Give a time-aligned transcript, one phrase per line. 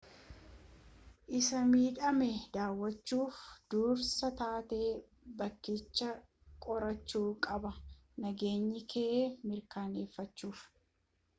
[1.39, 3.35] isa midhame daawwachuuf
[3.69, 4.89] dursaa taatee
[5.37, 6.15] bakkichaa
[6.63, 7.71] qorachuu qabda
[8.21, 9.15] nageenyakee
[9.49, 10.59] mirkaaneeffachuuf